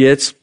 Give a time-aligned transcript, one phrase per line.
[0.00, 0.36] Jetzt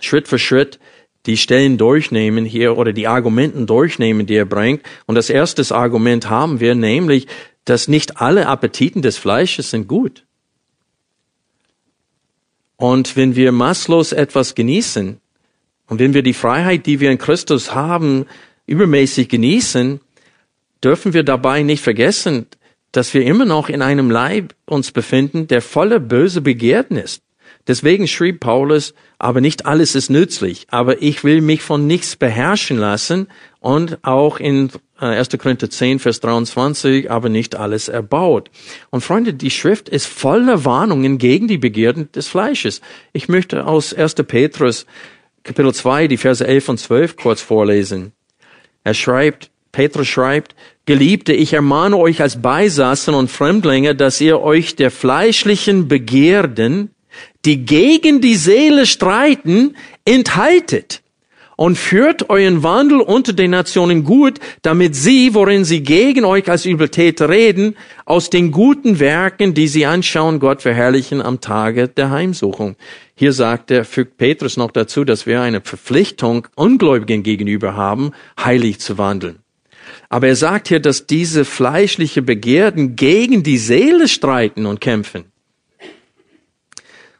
[0.00, 0.78] Schritt für Schritt
[1.26, 4.82] die Stellen durchnehmen hier oder die Argumenten durchnehmen, die er bringt.
[5.06, 7.26] Und das erste Argument haben wir nämlich,
[7.64, 10.24] dass nicht alle Appetiten des Fleisches sind gut.
[12.76, 15.20] Und wenn wir maßlos etwas genießen
[15.88, 18.26] und wenn wir die Freiheit, die wir in Christus haben,
[18.66, 20.00] übermäßig genießen,
[20.82, 22.46] dürfen wir dabei nicht vergessen,
[22.92, 27.22] dass wir immer noch in einem Leib uns befinden, der voller böse Begehrten ist.
[27.68, 32.78] Deswegen schrieb Paulus, aber nicht alles ist nützlich, aber ich will mich von nichts beherrschen
[32.78, 33.28] lassen
[33.60, 35.28] und auch in 1.
[35.28, 38.50] Äh, Korinther 10, Vers 23, aber nicht alles erbaut.
[38.90, 42.80] Und Freunde, die Schrift ist voller Warnungen gegen die Begierden des Fleisches.
[43.12, 44.14] Ich möchte aus 1.
[44.14, 44.86] Petrus
[45.44, 48.12] Kapitel 2, die Verse 11 und 12 kurz vorlesen.
[48.82, 50.54] Er schreibt, Petrus schreibt,
[50.86, 56.90] Geliebte, ich ermahne euch als Beisassen und Fremdlinge, dass ihr euch der fleischlichen Begierden,
[57.44, 61.02] die gegen die Seele streiten, enthaltet
[61.58, 66.64] und führt euren Wandel unter den Nationen gut, damit sie, worin sie gegen euch als
[66.64, 72.76] Übeltäter reden, aus den guten Werken, die sie anschauen, Gott verherrlichen am Tage der Heimsuchung.
[73.16, 78.78] Hier sagt er, fügt Petrus noch dazu, dass wir eine Verpflichtung Ungläubigen gegenüber haben, heilig
[78.78, 79.40] zu wandeln.
[80.08, 85.24] Aber er sagt hier, dass diese fleischliche Begierden gegen die Seele streiten und kämpfen.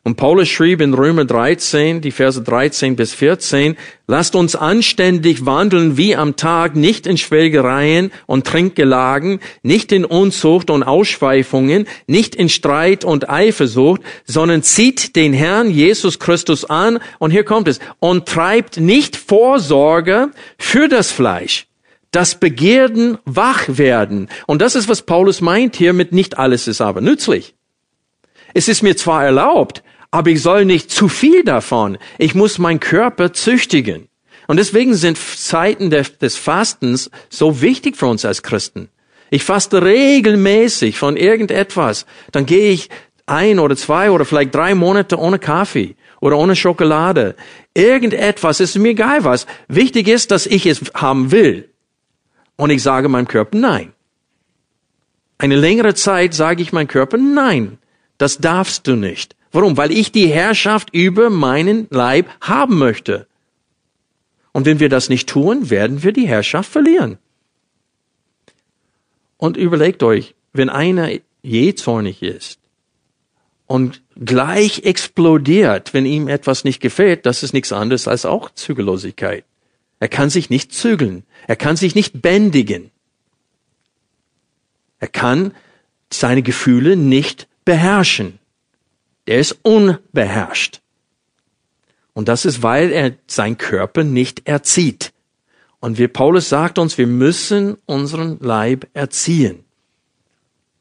[0.09, 3.77] Und Paulus schrieb in Römer 13, die Verse 13 bis 14,
[4.07, 10.71] lasst uns anständig wandeln wie am Tag, nicht in Schwelgereien und Trinkgelagen, nicht in Unzucht
[10.71, 17.31] und Ausschweifungen, nicht in Streit und Eifersucht, sondern zieht den Herrn Jesus Christus an, und
[17.31, 21.67] hier kommt es, und treibt nicht Vorsorge für das Fleisch,
[22.13, 24.31] das Begierden wach werden.
[24.47, 27.55] Und das ist, was Paulus meint hier mit nicht alles ist aber nützlich.
[28.55, 31.99] Es ist mir zwar erlaubt, aber ich soll nicht zu viel davon.
[32.19, 34.09] Ich muss meinen Körper züchtigen.
[34.47, 38.89] Und deswegen sind Zeiten des Fastens so wichtig für uns als Christen.
[39.31, 42.07] Ich faste regelmäßig von irgendetwas.
[42.33, 42.89] Dann gehe ich
[43.27, 47.35] ein oder zwei oder vielleicht drei Monate ohne Kaffee oder ohne Schokolade.
[47.75, 49.47] Irgendetwas ist mir egal was.
[49.69, 51.69] Wichtig ist, dass ich es haben will.
[52.57, 53.93] Und ich sage meinem Körper nein.
[55.37, 57.79] Eine längere Zeit sage ich meinem Körper nein.
[58.17, 59.37] Das darfst du nicht.
[59.53, 59.77] Warum?
[59.77, 63.27] Weil ich die Herrschaft über meinen Leib haben möchte.
[64.53, 67.19] Und wenn wir das nicht tun, werden wir die Herrschaft verlieren.
[69.37, 71.11] Und überlegt euch, wenn einer
[71.43, 72.59] je zornig ist
[73.67, 79.45] und gleich explodiert, wenn ihm etwas nicht gefällt, das ist nichts anderes als auch Zügellosigkeit.
[80.01, 81.25] Er kann sich nicht zügeln.
[81.47, 82.91] Er kann sich nicht bändigen.
[85.01, 85.55] Er kann
[86.13, 88.39] seine Gefühle nicht beherrschen.
[89.29, 90.81] Der ist unbeherrscht.
[92.15, 95.13] Und das ist, weil er sein Körper nicht erzieht.
[95.81, 99.65] Und wie Paulus sagt uns, wir müssen unseren Leib erziehen,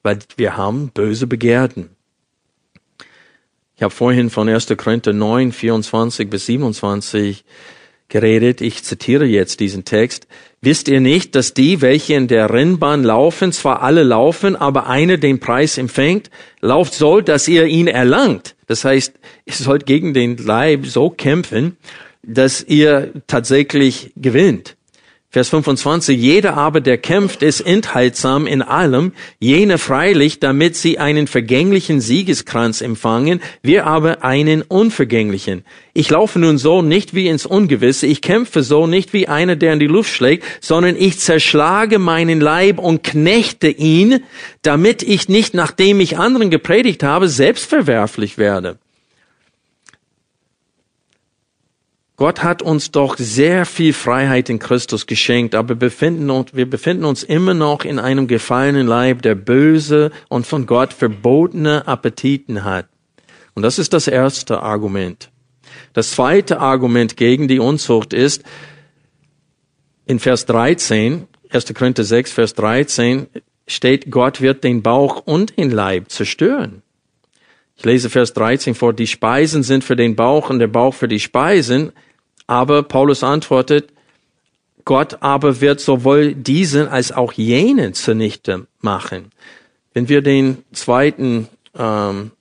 [0.01, 1.89] weil wir haben böse Begierden.
[3.75, 4.66] Ich habe vorhin von 1.
[4.77, 7.45] Korinther 9, 24 bis 27
[8.09, 8.62] geredet.
[8.62, 10.27] Ich zitiere jetzt diesen Text.
[10.62, 15.18] Wisst ihr nicht, dass die, welche in der Rennbahn laufen, zwar alle laufen, aber einer
[15.18, 16.30] den Preis empfängt?
[16.62, 18.56] Lauft so, dass ihr ihn erlangt.
[18.65, 19.13] Das heißt,
[19.45, 21.77] ihr sollt gegen den Leib so kämpfen,
[22.24, 24.75] dass ihr tatsächlich gewinnt.
[25.29, 31.27] Vers 25, jeder aber, der kämpft, ist enthaltsam in allem, jene freilich, damit sie einen
[31.27, 35.65] vergänglichen Siegeskranz empfangen, wir aber einen unvergänglichen.
[35.94, 39.74] Ich laufe nun so nicht wie ins Ungewisse, ich kämpfe so nicht wie einer, der
[39.74, 44.24] in die Luft schlägt, sondern ich zerschlage meinen Leib und knechte ihn,
[44.62, 48.79] damit ich nicht, nachdem ich anderen gepredigt habe, selbstverwerflich werde.
[52.18, 57.06] Gott hat uns doch sehr viel Freiheit in Christus geschenkt, aber befinden uns, wir befinden
[57.06, 62.88] uns immer noch in einem gefallenen Leib, der böse und von Gott verbotene Appetiten hat.
[63.54, 65.30] Und das ist das erste Argument.
[65.94, 68.44] Das zweite Argument gegen die Unzucht ist,
[70.08, 71.74] in Vers 13, 1.
[71.75, 73.28] Korinther 6, Vers 13,
[73.68, 76.81] steht, Gott wird den Bauch und den Leib zerstören.
[77.75, 81.08] Ich lese Vers 13 vor, die Speisen sind für den Bauch und der Bauch für
[81.08, 81.92] die Speisen.
[82.48, 83.90] Aber Paulus antwortet,
[84.86, 89.32] Gott aber wird sowohl diesen als auch jenen zunichte machen.
[89.94, 92.32] Wenn wir den zweiten ähm,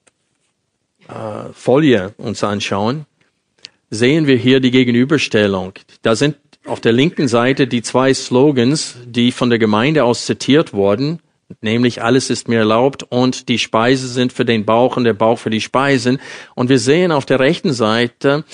[1.09, 3.07] äh, Folie uns anschauen,
[3.91, 5.73] sehen wir hier die Gegenüberstellung.
[6.03, 6.37] Da sind
[6.67, 11.21] auf der linken Seite die zwei Slogans, die von der Gemeinde aus zitiert wurden,
[11.61, 15.39] nämlich alles ist mir erlaubt und die Speise sind für den Bauch und der Bauch
[15.39, 16.21] für die Speisen.
[16.55, 18.45] Und wir sehen auf der rechten Seite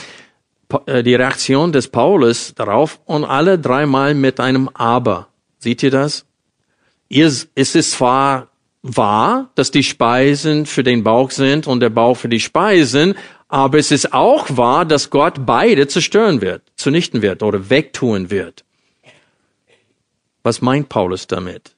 [0.89, 5.29] die Reaktion des Paulus darauf und alle dreimal mit einem Aber.
[5.59, 6.25] Seht ihr das?
[7.09, 8.49] Es ist zwar
[8.83, 13.15] wahr, dass die Speisen für den Bauch sind und der Bauch für die Speisen,
[13.49, 18.65] aber es ist auch wahr, dass Gott beide zerstören wird, zunichten wird oder wegtun wird.
[20.43, 21.77] Was meint Paulus damit?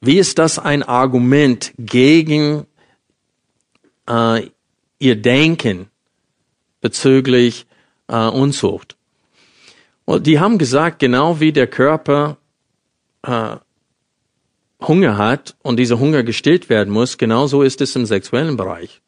[0.00, 2.66] Wie ist das ein Argument gegen
[4.08, 4.48] äh,
[4.98, 5.88] ihr Denken
[6.80, 7.66] bezüglich
[8.08, 8.96] äh, Unzucht.
[10.04, 12.36] Und die haben gesagt, genau wie der Körper
[13.22, 13.56] äh,
[14.80, 19.00] Hunger hat und dieser Hunger gestillt werden muss, genauso ist es im sexuellen Bereich.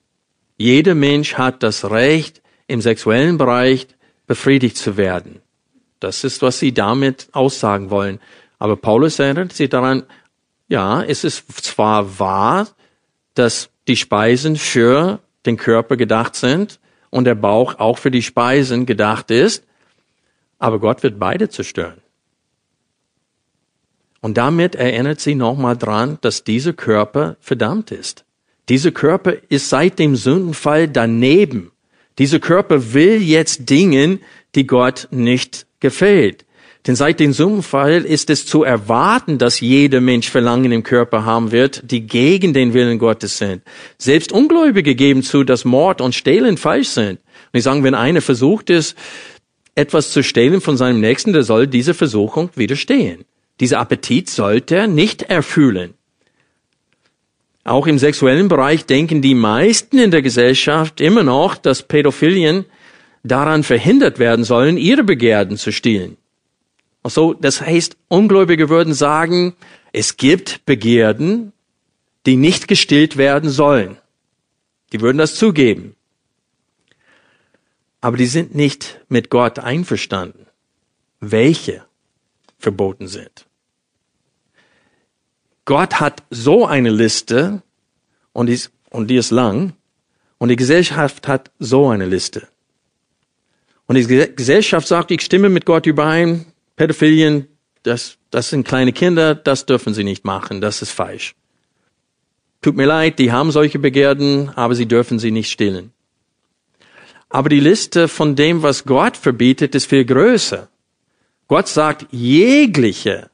[0.57, 3.87] Jeder Mensch hat das Recht, im sexuellen Bereich
[4.27, 5.41] befriedigt zu werden.
[6.01, 8.21] Das ist, was sie damit aussagen wollen.
[8.59, 10.05] Aber Paulus erinnert sie daran,
[10.69, 12.69] ja, es ist zwar wahr,
[13.35, 16.81] dass die Speisen für den Körper gedacht sind,
[17.11, 19.65] und der Bauch auch für die Speisen gedacht ist,
[20.59, 22.01] aber Gott wird beide zerstören.
[24.21, 28.25] Und damit erinnert sie nochmal dran, dass dieser Körper verdammt ist.
[28.69, 31.71] Dieser Körper ist seit dem Sündenfall daneben.
[32.19, 34.21] Dieser Körper will jetzt Dingen,
[34.55, 36.46] die Gott nicht gefällt.
[36.87, 41.51] Denn seit dem Sündenfall ist es zu erwarten, dass jeder Mensch Verlangen im Körper haben
[41.51, 43.63] wird, die gegen den Willen Gottes sind.
[43.99, 47.19] Selbst Ungläubige geben zu, dass Mord und Stehlen falsch sind.
[47.53, 48.97] Und ich sagen, wenn einer versucht ist,
[49.75, 53.25] etwas zu stehlen von seinem Nächsten, der soll dieser Versuchung widerstehen.
[53.59, 55.95] Dieser Appetit sollte er nicht erfüllen.
[57.65, 62.65] Auch im sexuellen Bereich denken die meisten in der Gesellschaft immer noch, dass Pädophilien
[63.25, 66.17] daran verhindert werden sollen, ihre Begehrten zu stillen.
[67.07, 69.55] Also, das heißt, Ungläubige würden sagen,
[69.93, 71.53] es gibt Begierden,
[72.27, 73.97] die nicht gestillt werden sollen.
[74.93, 75.95] Die würden das zugeben.
[78.01, 80.49] Aber die sind nicht mit Gott einverstanden,
[81.21, 81.85] welche
[82.59, 83.47] verboten sind.
[85.65, 87.63] Gott hat so eine Liste
[88.33, 89.75] und die, ist, und die ist lang
[90.39, 92.49] und die Gesellschaft hat so eine Liste.
[93.87, 97.49] Und die Gesellschaft sagt, ich stimme mit Gott überein, Pädophilien,
[97.83, 101.35] das, das sind kleine Kinder, das dürfen sie nicht machen, das ist falsch.
[102.61, 105.93] Tut mir leid, die haben solche Begehrden, aber sie dürfen sie nicht stillen.
[107.29, 110.69] Aber die Liste von dem, was Gott verbietet, ist viel größer.
[111.49, 113.31] Gott sagt, jegliche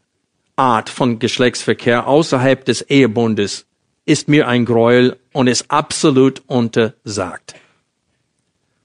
[0.56, 3.66] Art von Geschlechtsverkehr außerhalb des Ehebundes
[4.04, 7.54] ist mir ein Gräuel und ist absolut untersagt.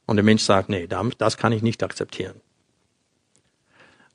[0.06, 2.40] Und der Mensch sagt, nee, das kann ich nicht akzeptieren.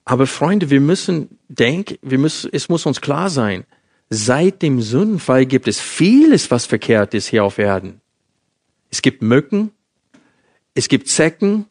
[0.04, 3.64] Aber Freunde, wir müssen denken, wir müssen, es muss uns klar sein,
[4.10, 8.00] seit dem Sündenfall gibt es vieles, was verkehrt ist hier auf Erden.
[8.90, 9.70] Es gibt Mücken,
[10.74, 11.66] es gibt Zecken,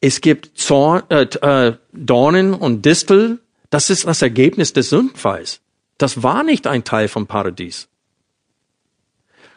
[0.00, 3.40] es gibt Zorn, äh, äh, Dornen und Distel.
[3.70, 5.60] Das ist das Ergebnis des Sündenfalls.
[5.98, 7.88] Das war nicht ein Teil vom Paradies.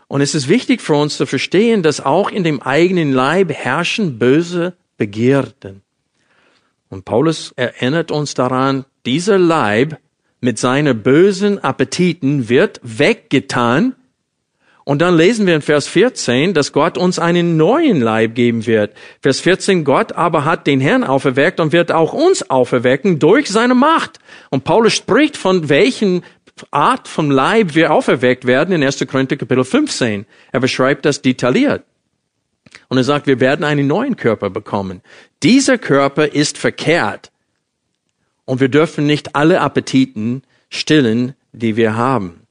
[0.07, 4.19] Und es ist wichtig für uns zu verstehen, dass auch in dem eigenen Leib herrschen
[4.19, 5.81] böse Begierden.
[6.93, 9.97] Und Paulus erinnert uns daran, dieser Leib
[10.41, 13.95] mit seinen bösen Appetiten wird weggetan.
[14.83, 18.93] Und dann lesen wir in Vers 14, dass Gott uns einen neuen Leib geben wird.
[19.21, 23.73] Vers 14, Gott aber hat den Herrn auferweckt und wird auch uns auferwecken durch seine
[23.73, 24.19] Macht.
[24.51, 26.21] Und Paulus spricht von welchen
[26.69, 29.03] Art vom Leib wir auferweckt werden in 1.
[29.07, 30.27] Korinther Kapitel 15.
[30.51, 31.85] Er beschreibt das detailliert.
[32.89, 35.01] Und er sagt, wir werden einen neuen Körper bekommen.
[35.41, 37.31] Dieser Körper ist verkehrt.
[38.45, 42.43] Und wir dürfen nicht alle Appetiten stillen, die wir haben.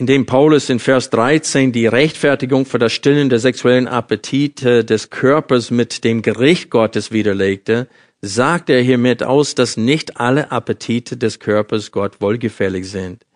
[0.00, 5.70] indem Paulus in Vers 13 die Rechtfertigung für das Stillen der sexuellen Appetite des Körpers
[5.70, 7.86] mit dem Gericht Gottes widerlegte,
[8.22, 13.26] sagt er hiermit aus, dass nicht alle Appetite des Körpers Gott wohlgefällig sind.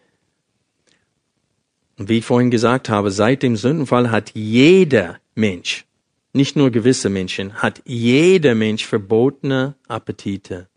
[1.98, 5.84] Und wie ich vorhin gesagt habe, seit dem Sündenfall hat jeder Mensch,
[6.32, 10.68] nicht nur gewisse Menschen, hat jeder Mensch verbotene Appetite.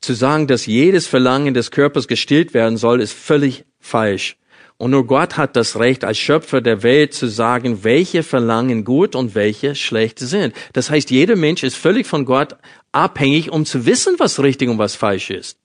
[0.00, 4.36] Zu sagen, dass jedes Verlangen des Körpers gestillt werden soll, ist völlig falsch.
[4.76, 9.14] Und nur Gott hat das Recht, als Schöpfer der Welt zu sagen, welche Verlangen gut
[9.14, 10.54] und welche schlecht sind.
[10.72, 12.56] Das heißt, jeder Mensch ist völlig von Gott
[12.90, 15.58] abhängig, um zu wissen, was richtig und was falsch ist.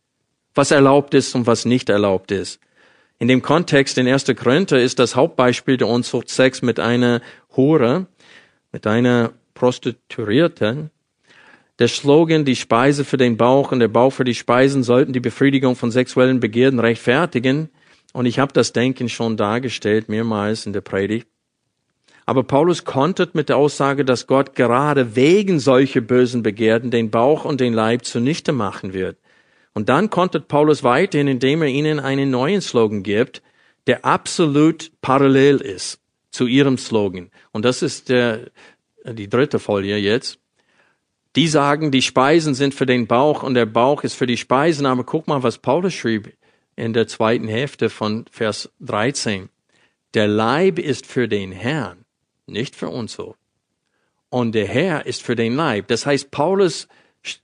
[0.53, 2.59] Was erlaubt ist und was nicht erlaubt ist.
[3.19, 4.25] In dem Kontext in 1.
[4.35, 7.21] Korinther ist das Hauptbeispiel der Unzucht Sex mit einer
[7.55, 8.05] Hure,
[8.71, 10.91] mit einer Prostituierten.
[11.79, 15.19] Der Slogan, die Speise für den Bauch und der Bauch für die Speisen sollten die
[15.19, 17.69] Befriedigung von sexuellen Begierden rechtfertigen,
[18.13, 21.27] und ich habe das Denken schon dargestellt, mehrmals in der Predigt.
[22.25, 27.45] Aber Paulus kontert mit der Aussage, dass Gott gerade wegen solcher bösen Begierden den Bauch
[27.45, 29.17] und den Leib zunichte machen wird.
[29.77, 33.43] Und dann kontert Paulus weiterhin, indem er ihnen einen neuen Slogan gibt,
[33.85, 37.29] der absolut parallel ist zu ihrem Slogan.
[37.51, 38.49] Und das ist der,
[39.05, 40.39] die dritte Folie jetzt.
[41.35, 44.87] Die sagen, die Speisen sind für den Bauch und der Bauch ist für die Speisen.
[44.87, 46.35] Aber guck mal, was Paulus schrieb
[46.75, 49.49] in der zweiten Hälfte von Vers 13.
[50.15, 52.03] Der Leib ist für den Herrn,
[52.47, 53.35] nicht für uns so.
[54.29, 55.87] Und der Herr ist für den Leib.
[55.87, 56.87] Das heißt, Paulus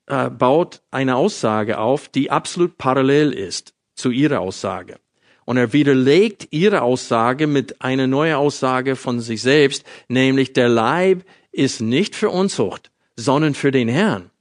[0.08, 5.00] äh, baut eine Aussage auf, die absolut parallel ist zu ihrer Aussage.
[5.46, 11.24] Und er widerlegt ihre Aussage mit einer neuen Aussage von sich selbst, nämlich der Leib
[11.52, 14.32] ist nicht für Unzucht, sondern für den Herrn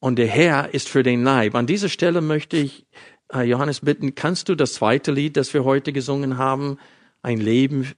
[0.00, 1.54] und der Herr ist für den Leib.
[1.54, 2.86] An dieser Stelle möchte ich
[3.32, 6.78] äh, Johannes bitten, kannst du das zweite Lied, das wir heute gesungen haben,
[7.22, 7.92] ein Leben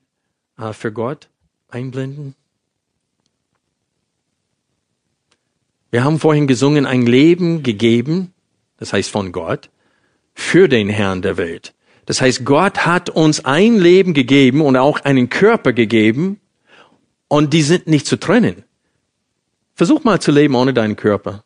[0.58, 1.30] äh, für Gott
[1.68, 2.34] einblenden?
[5.92, 8.32] Wir haben vorhin gesungen, ein Leben gegeben,
[8.78, 9.68] das heißt von Gott,
[10.32, 11.74] für den Herrn der Welt.
[12.06, 16.40] Das heißt, Gott hat uns ein Leben gegeben und auch einen Körper gegeben
[17.28, 18.64] und die sind nicht zu trennen.
[19.74, 21.44] Versuch mal zu leben ohne deinen Körper.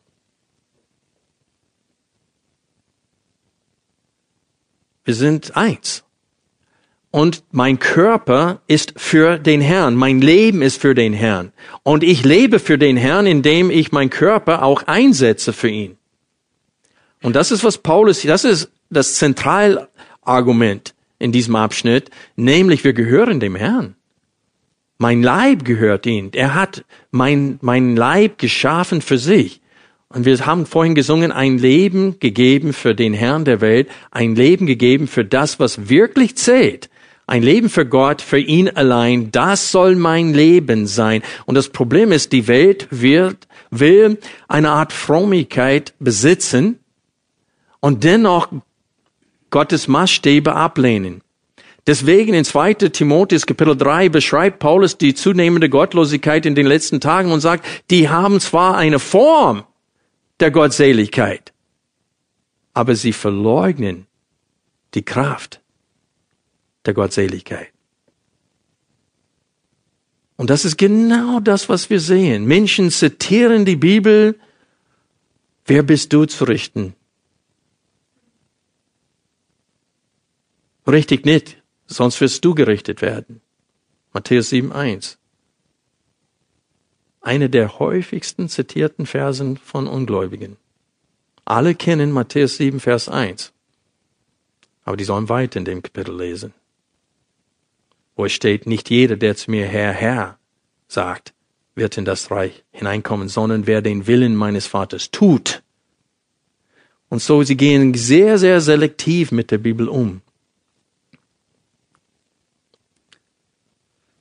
[5.03, 6.06] Wir sind eins.
[7.09, 9.95] Und mein Körper ist für den Herrn.
[9.95, 11.51] Mein Leben ist für den Herrn.
[11.83, 15.97] Und ich lebe für den Herrn, indem ich meinen Körper auch einsetze für ihn.
[17.23, 23.39] Und das ist, was Paulus, das ist das Zentralargument in diesem Abschnitt, nämlich wir gehören
[23.39, 23.95] dem Herrn.
[24.97, 26.31] Mein Leib gehört ihm.
[26.33, 29.61] Er hat mein, mein Leib geschaffen für sich.
[30.09, 34.65] Und wir haben vorhin gesungen, ein Leben gegeben für den Herrn der Welt, ein Leben
[34.65, 36.89] gegeben für das, was wirklich zählt.
[37.29, 41.21] Ein Leben für Gott, für ihn allein, das soll mein Leben sein.
[41.45, 44.17] Und das Problem ist, die Welt wird, will
[44.47, 46.79] eine Art Frömmigkeit besitzen
[47.81, 48.47] und dennoch
[49.49, 51.21] Gottes Maßstäbe ablehnen.
[51.85, 52.75] Deswegen in 2.
[52.75, 58.07] Timotheus Kapitel 3 beschreibt Paulus die zunehmende Gottlosigkeit in den letzten Tagen und sagt, die
[58.07, 59.63] haben zwar eine Form,
[60.39, 61.51] der Gottseligkeit.
[62.73, 64.05] Aber sie verleugnen
[64.93, 65.61] die Kraft
[66.87, 67.69] der Gottseligkeit.
[70.37, 72.45] Und das ist genau das, was wir sehen.
[72.45, 74.39] Menschen zitieren die Bibel.
[75.65, 76.95] Wer bist du zu richten?
[80.87, 83.41] Richtig nicht, sonst wirst du gerichtet werden.
[84.13, 85.17] Matthäus 7,1
[87.27, 90.55] eine der häufigsten zitierten Versen von Ungläubigen.
[91.43, 93.51] Alle kennen Matthäus 7, Vers 1.
[94.85, 96.53] Aber die sollen weit in dem Kapitel lesen.
[98.17, 100.39] Wo es steht, nicht jeder, der zu mir Herr, Herr
[100.87, 101.33] sagt,
[101.75, 105.61] wird in das Reich hineinkommen, sondern wer den Willen meines Vaters tut.
[107.09, 110.21] Und so, sie gehen sehr, sehr selektiv mit der Bibel um.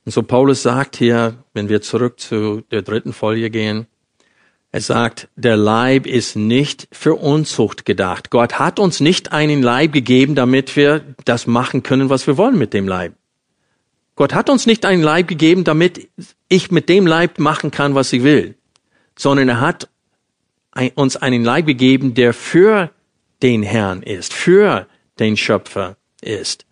[0.05, 3.87] Und so Paulus sagt hier, wenn wir zurück zu der dritten Folie gehen,
[4.73, 8.29] er sagt, der Leib ist nicht für Unzucht gedacht.
[8.31, 12.59] Gott hat uns nicht einen Leib gegeben, damit wir das machen können, was wir wollen
[12.59, 13.15] mit dem Leib.
[14.17, 16.09] Gott hat uns nicht einen Leib gegeben, damit
[16.49, 18.57] ich mit dem Leib machen kann, was ich will,
[19.17, 19.89] sondern er hat
[20.95, 22.91] uns einen Leib gegeben, der für
[23.43, 24.87] den Herrn ist, für
[25.19, 26.67] den Schöpfer ist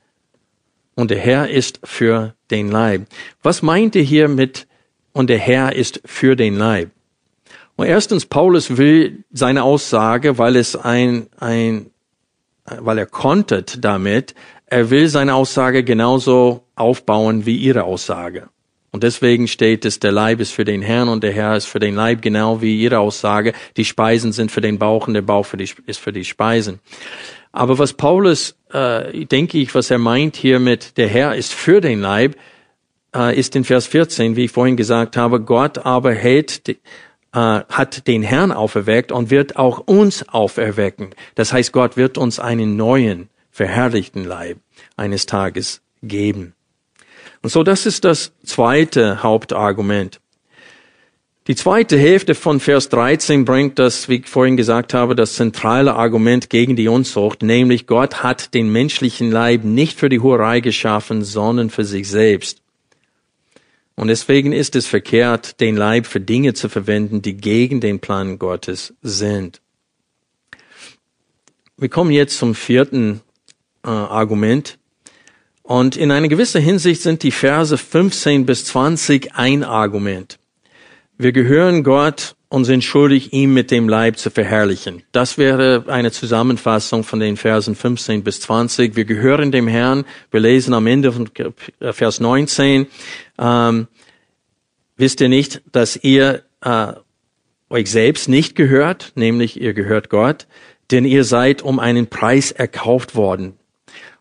[0.94, 3.06] und der Herr ist für den Leib.
[3.42, 4.66] Was meint er hier mit
[5.12, 6.90] und der Herr ist für den Leib?
[7.76, 11.90] Und erstens, Paulus will seine Aussage, weil es ein, ein
[12.64, 14.34] weil er kontert damit,
[14.66, 18.48] er will seine Aussage genauso aufbauen wie ihre Aussage.
[18.90, 21.80] Und deswegen steht es, der Leib ist für den Herrn und der Herr ist für
[21.80, 23.52] den Leib, genau wie ihre Aussage.
[23.76, 26.78] Die Speisen sind für den Bauch und der Bauch für die, ist für die Speisen.
[27.50, 31.80] Aber was Paulus, äh, denke ich, was er meint hier mit der Herr ist für
[31.80, 32.36] den Leib,
[33.14, 36.76] äh, ist in Vers 14, wie ich vorhin gesagt habe, Gott aber hält, äh,
[37.34, 41.14] hat den Herrn auferweckt und wird auch uns auferwecken.
[41.34, 44.58] Das heißt, Gott wird uns einen neuen, verherrlichten Leib
[44.96, 46.54] eines Tages geben.
[47.42, 50.20] Und so, das ist das zweite Hauptargument.
[51.46, 55.94] Die zweite Hälfte von Vers 13 bringt das, wie ich vorhin gesagt habe, das zentrale
[55.94, 61.22] Argument gegen die Unzucht, nämlich Gott hat den menschlichen Leib nicht für die Hurerei geschaffen,
[61.22, 62.63] sondern für sich selbst.
[63.96, 68.38] Und deswegen ist es verkehrt, den Leib für Dinge zu verwenden, die gegen den Plan
[68.38, 69.60] Gottes sind.
[71.76, 73.20] Wir kommen jetzt zum vierten
[73.84, 74.78] äh, Argument.
[75.62, 80.38] Und in einer gewissen Hinsicht sind die Verse 15 bis 20 ein Argument.
[81.16, 85.02] Wir gehören Gott und sind schuldig, ihm mit dem Leib zu verherrlichen.
[85.10, 88.94] Das wäre eine Zusammenfassung von den Versen 15 bis 20.
[88.94, 90.04] Wir gehören dem Herrn.
[90.30, 91.28] Wir lesen am Ende von
[91.80, 92.86] Vers 19.
[93.40, 93.88] Ähm,
[94.96, 96.92] wisst ihr nicht, dass ihr äh,
[97.70, 100.46] euch selbst nicht gehört, nämlich ihr gehört Gott,
[100.92, 103.54] denn ihr seid um einen Preis erkauft worden.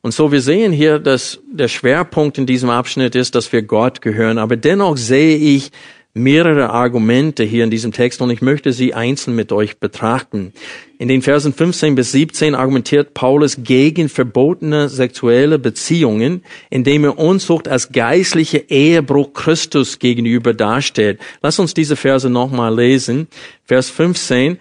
[0.01, 4.01] Und so, wir sehen hier, dass der Schwerpunkt in diesem Abschnitt ist, dass wir Gott
[4.01, 4.39] gehören.
[4.39, 5.71] Aber dennoch sehe ich
[6.15, 10.53] mehrere Argumente hier in diesem Text und ich möchte sie einzeln mit euch betrachten.
[10.99, 17.67] In den Versen 15 bis 17 argumentiert Paulus gegen verbotene sexuelle Beziehungen, indem er Unzucht
[17.67, 21.19] als geistliche Ehebruch Christus gegenüber darstellt.
[21.41, 23.27] Lass uns diese Verse nochmal lesen.
[23.65, 24.59] Vers 15.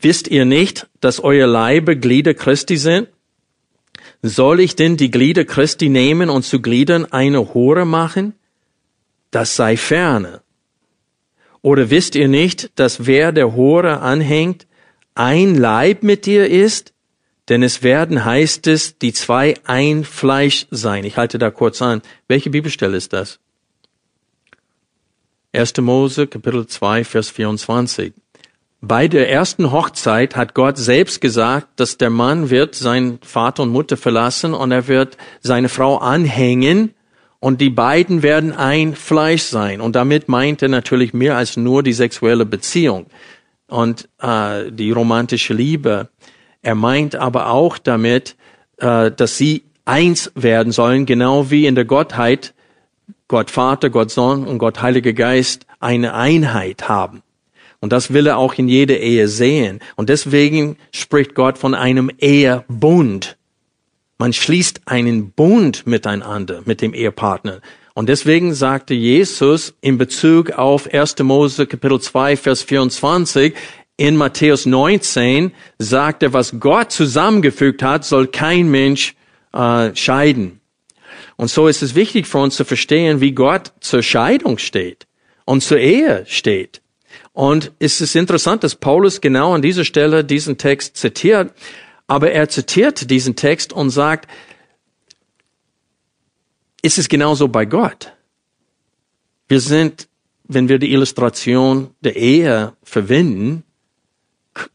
[0.00, 3.08] Wisst ihr nicht, dass euer Leibe Glieder Christi sind?
[4.22, 8.34] Soll ich denn die Glieder Christi nehmen und zu Gliedern eine Hure machen?
[9.32, 10.42] Das sei ferne.
[11.62, 14.66] Oder wisst ihr nicht, dass wer der Hure anhängt,
[15.14, 16.92] ein Leib mit dir ist?
[17.48, 21.04] Denn es werden, heißt es, die zwei ein Fleisch sein.
[21.04, 22.02] Ich halte da kurz an.
[22.28, 23.40] Welche Bibelstelle ist das?
[25.52, 25.76] 1.
[25.78, 28.12] Mose, Kapitel 2, Vers 24.
[28.80, 33.70] Bei der ersten Hochzeit hat Gott selbst gesagt, dass der Mann wird seinen Vater und
[33.70, 36.94] Mutter verlassen und er wird seine Frau anhängen
[37.42, 39.80] und die beiden werden ein Fleisch sein.
[39.80, 43.06] Und damit meint er natürlich mehr als nur die sexuelle Beziehung
[43.66, 46.08] und äh, die romantische Liebe.
[46.62, 48.36] Er meint aber auch damit,
[48.76, 52.54] äh, dass sie eins werden sollen, genau wie in der Gottheit
[53.26, 57.24] Gott Vater, Gott Sohn und Gott Heiliger Geist eine Einheit haben.
[57.80, 59.80] Und das will er auch in jeder Ehe sehen.
[59.96, 63.36] Und deswegen spricht Gott von einem Ehebund.
[64.22, 67.60] Man schließt einen Bund miteinander, mit dem Ehepartner.
[67.92, 71.18] Und deswegen sagte Jesus in Bezug auf 1.
[71.24, 73.52] Mose Kapitel 2, Vers 24,
[73.96, 79.16] in Matthäus 19 sagt er, was Gott zusammengefügt hat, soll kein Mensch
[79.52, 80.60] äh, scheiden.
[81.34, 85.08] Und so ist es wichtig für uns zu verstehen, wie Gott zur Scheidung steht
[85.46, 86.80] und zur Ehe steht.
[87.32, 91.52] Und es ist interessant, dass Paulus genau an dieser Stelle diesen Text zitiert,
[92.12, 94.30] aber er zitiert diesen Text und sagt,
[96.82, 98.12] ist es genauso bei Gott?
[99.48, 100.08] Wir sind,
[100.44, 103.62] wenn wir die Illustration der Ehe verwenden,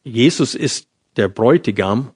[0.04, 2.10] Jesus ist der Bräutigam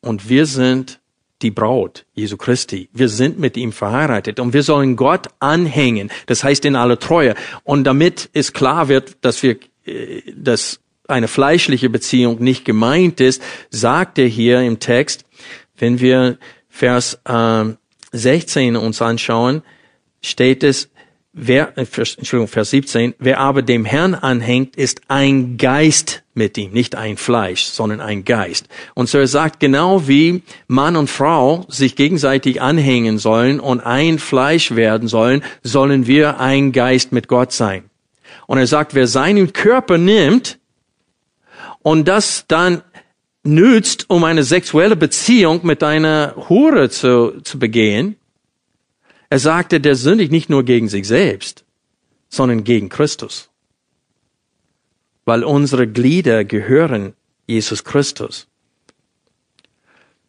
[0.00, 1.00] und wir sind
[1.42, 2.88] die Braut Jesu Christi.
[2.94, 6.10] Wir sind mit ihm verheiratet und wir sollen Gott anhängen.
[6.24, 7.34] Das heißt in aller Treue.
[7.62, 9.58] Und damit es klar wird, dass wir
[10.34, 15.24] dass eine fleischliche Beziehung nicht gemeint ist, sagt er hier im Text,
[15.76, 16.38] wenn wir
[16.68, 17.64] Vers äh,
[18.12, 19.62] 16 uns anschauen,
[20.22, 20.90] steht es,
[21.32, 26.72] wer, äh, Entschuldigung, Vers 17, wer aber dem Herrn anhängt, ist ein Geist mit ihm,
[26.72, 28.68] nicht ein Fleisch, sondern ein Geist.
[28.94, 34.18] Und so er sagt, genau wie Mann und Frau sich gegenseitig anhängen sollen und ein
[34.18, 37.84] Fleisch werden sollen, sollen wir ein Geist mit Gott sein.
[38.46, 40.58] Und er sagt, wer seinen Körper nimmt
[41.82, 42.82] und das dann
[43.44, 48.16] nützt, um eine sexuelle Beziehung mit einer Hure zu, zu begehen,
[49.30, 51.64] er sagte, der sündigt nicht nur gegen sich selbst,
[52.28, 53.48] sondern gegen Christus.
[55.24, 57.14] Weil unsere Glieder gehören
[57.46, 58.46] Jesus Christus.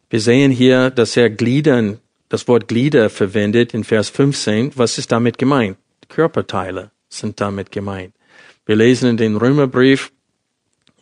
[0.08, 4.72] Wir sehen hier, dass er Gliedern, das Wort Glieder verwendet in Vers 15.
[4.76, 5.76] Was ist damit gemeint?
[6.08, 8.14] Körperteile sind damit gemeint.
[8.66, 10.12] Wir lesen in den Römerbrief,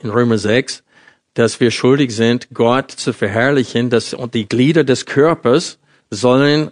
[0.03, 0.83] in Römer 6,
[1.35, 5.79] dass wir schuldig sind, Gott zu verherrlichen, dass und die Glieder des Körpers
[6.11, 6.69] sollen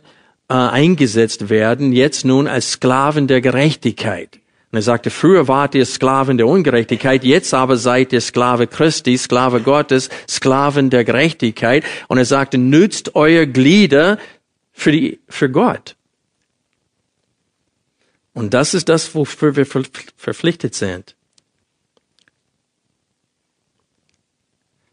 [0.48, 4.40] äh, eingesetzt werden, jetzt nun als Sklaven der Gerechtigkeit.
[4.72, 9.16] Und er sagte, früher wart ihr Sklaven der Ungerechtigkeit, jetzt aber seid ihr Sklave Christi,
[9.16, 11.84] Sklave Gottes, Sklaven der Gerechtigkeit.
[12.06, 14.18] Und er sagte, nützt euer Glieder
[14.72, 15.96] für, die, für Gott.
[18.32, 21.16] Und das ist das, wofür wir verpflichtet sind.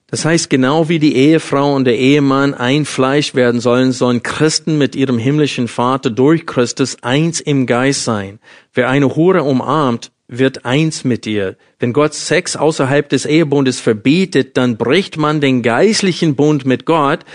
[0.10, 4.78] Das heißt, genau wie die Ehefrau und der Ehemann ein Fleisch werden sollen, sollen Christen
[4.78, 8.39] mit ihrem himmlischen Vater durch Christus eins im Geist sein.
[8.74, 11.58] Wer eine Hure umarmt, wird eins mit ihr.
[11.80, 17.26] Wenn Gott Sex außerhalb des Ehebundes verbietet, dann bricht man den geistlichen Bund mit Gott,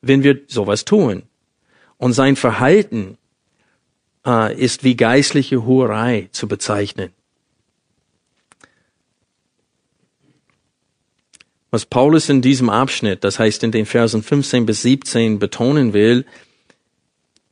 [0.00, 1.24] wenn wir sowas tun.
[1.96, 3.18] Und sein Verhalten
[4.24, 7.10] äh, ist wie geistliche Hurerei zu bezeichnen.
[11.70, 16.24] Was Paulus in diesem Abschnitt, das heißt in den Versen 15 bis 17 betonen will,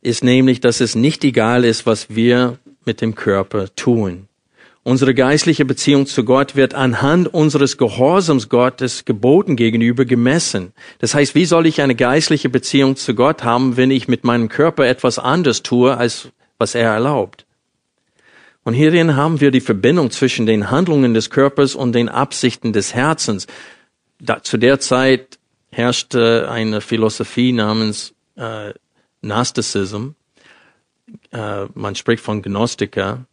[0.01, 4.27] ist nämlich, dass es nicht egal ist, was wir mit dem Körper tun.
[4.83, 10.73] Unsere geistliche Beziehung zu Gott wird anhand unseres Gehorsams Gottes Geboten gegenüber gemessen.
[10.99, 14.49] Das heißt, wie soll ich eine geistliche Beziehung zu Gott haben, wenn ich mit meinem
[14.49, 17.45] Körper etwas anderes tue, als was er erlaubt?
[18.63, 22.93] Und hierin haben wir die Verbindung zwischen den Handlungen des Körpers und den Absichten des
[22.93, 23.47] Herzens
[24.19, 25.39] da, zu der Zeit
[25.71, 28.73] herrschte eine Philosophie namens äh,
[29.21, 30.09] Gnosticism.
[31.31, 33.25] Äh, man spricht von Gnostiker.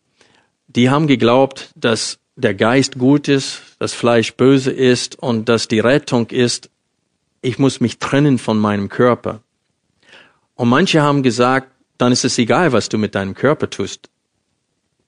[0.68, 5.80] Die haben geglaubt, dass der Geist gut ist, das Fleisch böse ist und dass die
[5.80, 6.70] Rettung ist,
[7.40, 9.40] ich muss mich trennen von meinem Körper.
[10.54, 14.10] Und manche haben gesagt, dann ist es egal, was du mit deinem Körper tust.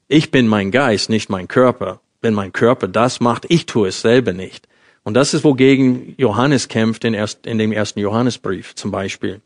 [0.06, 2.00] Ich bin mein Geist, nicht mein Körper.
[2.22, 4.67] Wenn mein Körper das macht, ich tue es selber nicht.
[5.08, 9.40] Und das ist, wogegen Johannes kämpft in, erst, in dem ersten Johannesbrief zum Beispiel.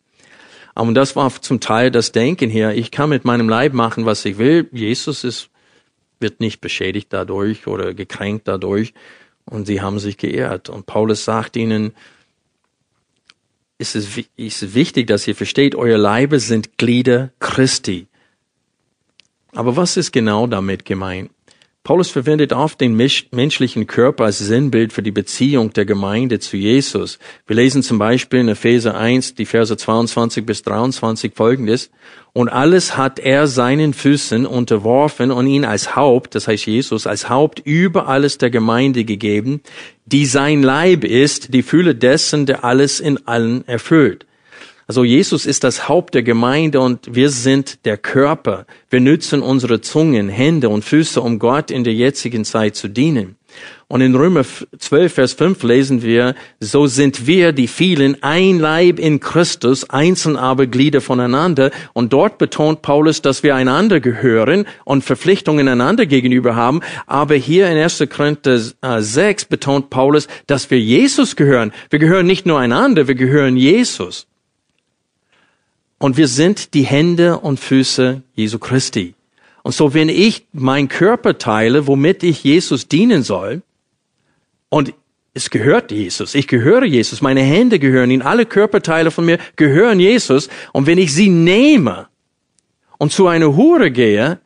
[0.75, 2.73] Und das war zum Teil das Denken hier.
[2.73, 4.69] Ich kann mit meinem Leib machen, was ich will.
[4.73, 5.51] Jesus ist,
[6.19, 8.93] wird nicht beschädigt dadurch oder gekränkt dadurch.
[9.45, 10.69] Und sie haben sich geehrt.
[10.69, 11.93] Und Paulus sagt ihnen,
[13.79, 18.09] es ist, es ist wichtig, dass ihr versteht, euer Leibe sind Glieder Christi.
[19.53, 21.31] Aber was ist genau damit gemeint?
[21.85, 27.19] Paulus verwendet oft den menschlichen Körper als Sinnbild für die Beziehung der Gemeinde zu Jesus.
[27.49, 31.91] Wir lesen zum Beispiel in Epheser 1, die Verse 22 bis 23 folgendes.
[32.33, 37.29] Und alles hat er seinen Füßen unterworfen und ihn als Haupt, das heißt Jesus, als
[37.29, 39.61] Haupt über alles der Gemeinde gegeben,
[40.07, 44.25] die sein Leib ist, die Fühle dessen, der alles in allen erfüllt.
[44.87, 48.67] Also Jesus ist das Haupt der Gemeinde und wir sind der Körper.
[48.91, 53.37] Wir nützen unsere Zungen, Hände und Füße, um Gott in der jetzigen Zeit zu dienen.
[53.89, 54.43] Und in Römer
[54.79, 60.37] 12, Vers 5 lesen wir, so sind wir, die vielen, ein Leib in Christus, einzeln
[60.37, 61.71] aber Glieder voneinander.
[61.93, 66.81] Und dort betont Paulus, dass wir einander gehören und Verpflichtungen einander gegenüber haben.
[67.07, 68.05] Aber hier in 1.
[68.09, 71.73] Korinther 6 betont Paulus, dass wir Jesus gehören.
[71.91, 74.27] Wir gehören nicht nur einander, wir gehören Jesus.
[76.03, 79.15] Und wir sind die Hände und Füße Jesu Christi.
[79.63, 83.63] Und so, wenn ich mein Körper teile, womit ich Jesus dienen soll,
[84.69, 84.95] und
[85.33, 90.01] es gehört Jesus, ich gehöre Jesus, meine Hände gehören ihn, alle Körperteile von mir gehören
[90.01, 92.09] Jesus, und wenn ich sie nehme
[92.99, 94.41] und zu einer Hure gehe,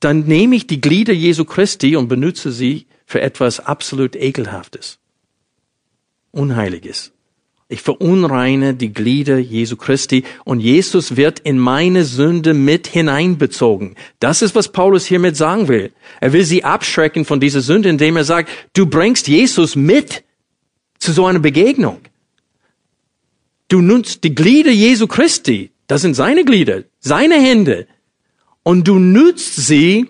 [0.00, 4.98] dann nehme ich die Glieder Jesu Christi und benutze sie für etwas absolut Ekelhaftes,
[6.30, 7.12] Unheiliges.
[7.70, 13.94] Ich verunreine die Glieder Jesu Christi und Jesus wird in meine Sünde mit hineinbezogen.
[14.20, 15.92] Das ist, was Paulus hiermit sagen will.
[16.20, 20.24] Er will sie abschrecken von dieser Sünde, indem er sagt, du bringst Jesus mit
[20.98, 22.00] zu so einer Begegnung.
[23.68, 25.70] Du nutzt die Glieder Jesu Christi.
[25.88, 27.86] Das sind seine Glieder, seine Hände.
[28.62, 30.08] Und du nutzt sie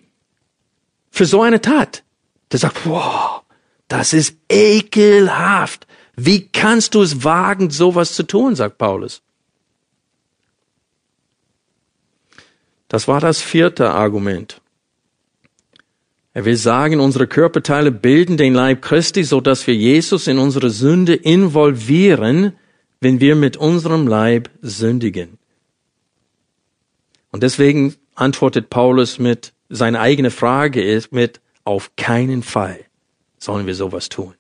[1.10, 2.04] für so eine Tat.
[2.52, 3.42] Der sagt, wow,
[3.88, 5.87] das ist ekelhaft.
[6.20, 9.22] Wie kannst du es wagen, sowas zu tun, sagt Paulus.
[12.88, 14.60] Das war das vierte Argument.
[16.34, 20.70] Er will sagen, unsere Körperteile bilden den Leib Christi, so dass wir Jesus in unsere
[20.70, 22.52] Sünde involvieren,
[23.00, 25.38] wenn wir mit unserem Leib sündigen.
[27.30, 32.80] Und deswegen antwortet Paulus mit, seine eigene Frage ist mit, auf keinen Fall
[33.38, 34.34] sollen wir sowas tun.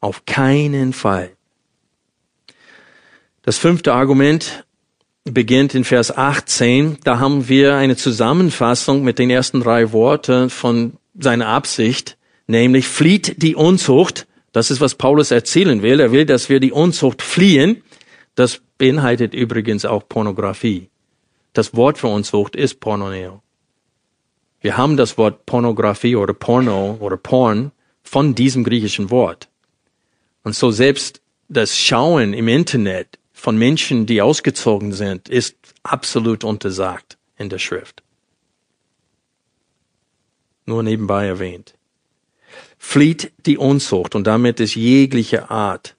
[0.00, 1.30] Auf keinen Fall.
[3.42, 4.64] Das fünfte Argument
[5.24, 6.98] beginnt in Vers 18.
[7.04, 13.42] Da haben wir eine Zusammenfassung mit den ersten drei Worten von seiner Absicht, nämlich flieht
[13.42, 16.00] die Unzucht, Das ist, was Paulus erzählen will.
[16.00, 17.82] Er will, dass wir die Unzucht fliehen.
[18.34, 20.88] Das beinhaltet übrigens auch Pornografie.
[21.52, 23.42] Das Wort für Unzucht ist Pornoneo.
[24.60, 29.49] Wir haben das Wort Pornografie oder Porno oder Porn von diesem griechischen Wort.
[30.42, 37.18] Und so selbst das Schauen im Internet von Menschen, die ausgezogen sind, ist absolut untersagt
[37.36, 38.02] in der Schrift.
[40.66, 41.74] Nur nebenbei erwähnt.
[42.78, 45.96] Flieht die Unzucht und damit ist jegliche Art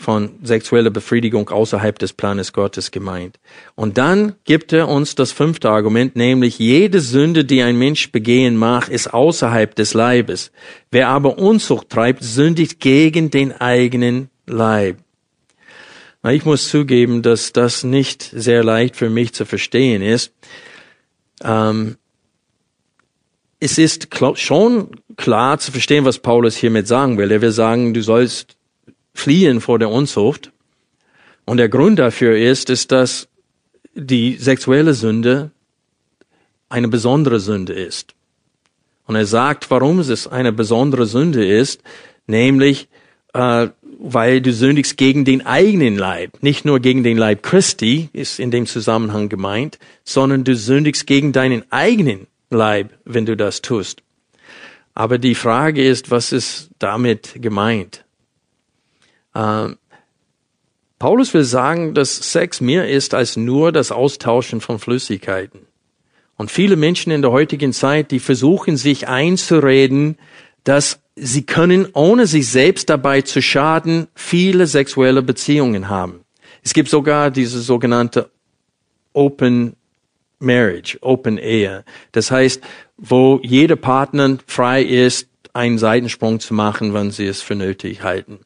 [0.00, 3.38] von sexueller Befriedigung außerhalb des Planes Gottes gemeint.
[3.74, 8.56] Und dann gibt er uns das fünfte Argument, nämlich jede Sünde, die ein Mensch begehen
[8.56, 10.52] mag, ist außerhalb des Leibes.
[10.90, 14.96] Wer aber Unzucht treibt, sündigt gegen den eigenen Leib.
[16.22, 20.32] Na, ich muss zugeben, dass das nicht sehr leicht für mich zu verstehen ist.
[21.44, 21.96] Ähm,
[23.58, 27.30] es ist schon klar zu verstehen, was Paulus hiermit sagen will.
[27.30, 28.56] Er will sagen, du sollst
[29.14, 30.52] fliehen vor der Unzucht.
[31.44, 33.28] Und der Grund dafür ist, ist, dass
[33.94, 35.50] die sexuelle Sünde
[36.68, 38.14] eine besondere Sünde ist.
[39.06, 41.82] Und er sagt, warum es eine besondere Sünde ist,
[42.26, 42.88] nämlich
[43.34, 43.68] äh,
[44.02, 48.50] weil du sündigst gegen den eigenen Leib, nicht nur gegen den Leib Christi, ist in
[48.50, 54.02] dem Zusammenhang gemeint, sondern du sündigst gegen deinen eigenen Leib, wenn du das tust.
[54.94, 58.04] Aber die Frage ist, was ist damit gemeint?
[59.34, 59.76] Ähm,
[60.98, 65.60] Paulus will sagen, dass Sex mehr ist als nur das Austauschen von Flüssigkeiten.
[66.36, 70.18] Und viele Menschen in der heutigen Zeit, die versuchen sich einzureden,
[70.64, 76.20] dass sie können, ohne sich selbst dabei zu schaden, viele sexuelle Beziehungen haben.
[76.62, 78.30] Es gibt sogar diese sogenannte
[79.12, 79.76] Open
[80.38, 81.84] Marriage, Open Ehe.
[82.12, 82.62] Das heißt,
[82.96, 88.40] wo jeder Partner frei ist, einen Seitensprung zu machen, wenn sie es für nötig halten.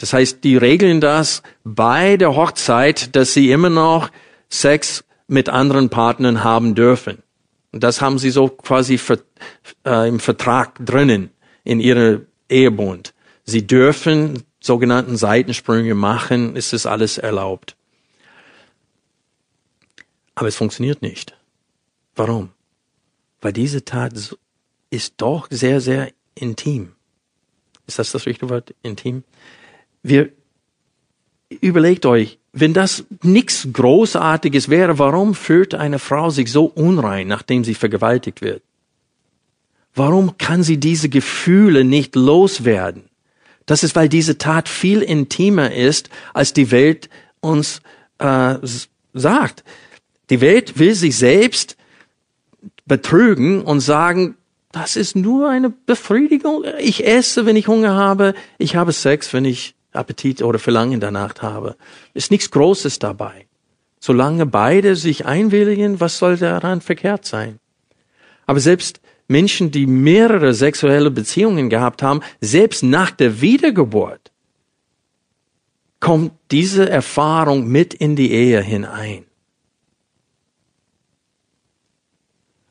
[0.00, 4.10] Das heißt, die regeln das bei der Hochzeit, dass sie immer noch
[4.48, 7.22] Sex mit anderen Partnern haben dürfen.
[7.70, 8.98] Und das haben sie so quasi
[9.84, 11.30] äh, im Vertrag drinnen,
[11.64, 13.12] in ihrer Ehebund.
[13.44, 17.76] Sie dürfen sogenannten Seitensprünge machen, ist es alles erlaubt.
[20.34, 21.36] Aber es funktioniert nicht.
[22.16, 22.52] Warum?
[23.42, 24.14] Weil diese Tat
[24.88, 26.92] ist doch sehr, sehr intim.
[27.86, 28.74] Ist das das richtige Wort?
[28.82, 29.24] Intim?
[30.02, 30.30] Wir,
[31.60, 37.64] überlegt euch, wenn das nichts Großartiges wäre, warum fühlt eine Frau sich so unrein, nachdem
[37.64, 38.62] sie vergewaltigt wird?
[39.94, 43.04] Warum kann sie diese Gefühle nicht loswerden?
[43.66, 47.08] Das ist, weil diese Tat viel intimer ist, als die Welt
[47.40, 47.82] uns
[48.18, 48.56] äh,
[49.12, 49.64] sagt.
[50.30, 51.76] Die Welt will sich selbst
[52.86, 54.36] betrügen und sagen,
[54.72, 56.64] das ist nur eine Befriedigung.
[56.78, 58.34] Ich esse, wenn ich Hunger habe.
[58.58, 61.76] Ich habe Sex, wenn ich Appetit oder Verlangen danach habe.
[62.14, 63.46] Ist nichts Großes dabei.
[63.98, 67.58] Solange beide sich einwilligen, was soll daran verkehrt sein?
[68.46, 74.32] Aber selbst Menschen, die mehrere sexuelle Beziehungen gehabt haben, selbst nach der Wiedergeburt,
[76.00, 79.26] kommt diese Erfahrung mit in die Ehe hinein.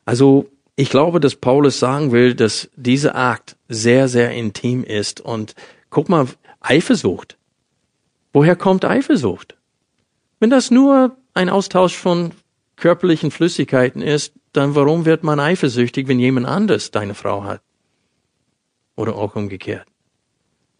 [0.04, 5.20] Also ich glaube, dass Paulus sagen will, dass dieser Akt sehr, sehr intim ist.
[5.20, 5.54] Und
[5.90, 6.26] guck mal,
[6.60, 7.36] Eifersucht.
[8.32, 9.56] Woher kommt Eifersucht?
[10.38, 12.32] Wenn das nur ein Austausch von
[12.76, 17.62] körperlichen Flüssigkeiten ist, dann warum wird man eifersüchtig, wenn jemand anders deine Frau hat?
[18.96, 19.86] Oder auch umgekehrt.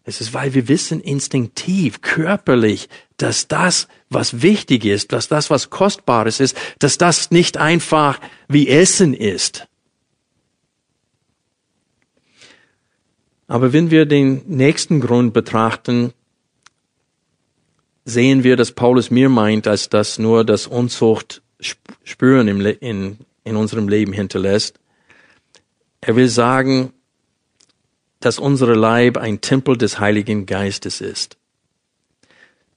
[0.03, 5.69] Es ist, weil wir wissen instinktiv, körperlich, dass das, was wichtig ist, dass das, was
[5.69, 9.67] kostbares ist, dass das nicht einfach wie Essen ist.
[13.51, 16.13] Aber wenn wir den nächsten Grund betrachten,
[18.05, 21.41] sehen wir, dass Paulus mehr meint, als dass nur das Unzucht
[22.05, 24.79] spüren im, in, in unserem Leben hinterlässt.
[25.99, 26.93] Er will sagen,
[28.21, 31.35] dass unsere Leib ein Tempel des Heiligen Geistes ist.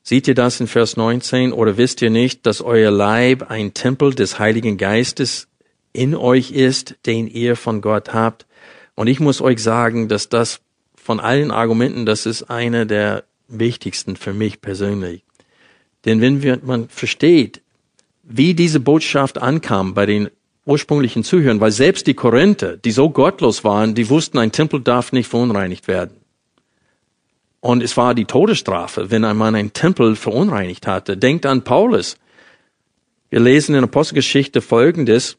[0.02, 4.12] Seht ihr das in Vers 19 oder wisst ihr nicht, dass euer Leib ein Tempel
[4.12, 5.46] des Heiligen Geistes
[5.92, 8.44] in euch ist, den ihr von Gott habt?
[8.96, 10.60] Und ich muss euch sagen, dass das
[11.04, 15.22] von allen Argumenten, das ist einer der wichtigsten für mich persönlich.
[16.06, 17.60] Denn wenn wir, man versteht,
[18.22, 20.30] wie diese Botschaft ankam bei den
[20.64, 25.12] ursprünglichen Zuhörern, weil selbst die Korinther, die so gottlos waren, die wussten, ein Tempel darf
[25.12, 26.16] nicht verunreinigt werden.
[27.60, 31.18] Und es war die Todesstrafe, wenn ein Mann einen Tempel verunreinigt hatte.
[31.18, 32.16] Denkt an Paulus.
[33.28, 35.36] Wir lesen in Apostelgeschichte Folgendes.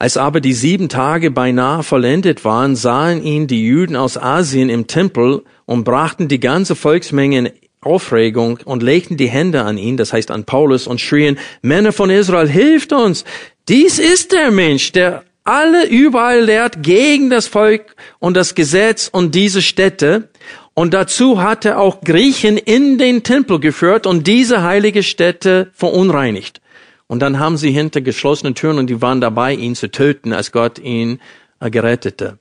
[0.00, 4.86] Als aber die sieben Tage beinahe vollendet waren, sahen ihn die Juden aus Asien im
[4.86, 7.50] Tempel und brachten die ganze Volksmenge in
[7.82, 12.08] Aufregung und legten die Hände an ihn, das heißt an Paulus, und schrien, Männer von
[12.08, 13.26] Israel, hilft uns!
[13.68, 19.34] Dies ist der Mensch, der alle überall lehrt gegen das Volk und das Gesetz und
[19.34, 20.30] diese Städte.
[20.72, 26.62] Und dazu hat er auch Griechen in den Tempel geführt und diese heilige Stätte verunreinigt.
[27.10, 30.52] Und dann haben sie hinter geschlossenen Türen und die waren dabei, ihn zu töten, als
[30.52, 31.18] Gott ihn
[31.58, 32.38] äh, gerettete.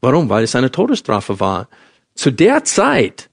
[0.00, 0.28] Warum?
[0.28, 1.68] Weil es eine Todesstrafe war.
[2.16, 3.30] Zu der Zeit,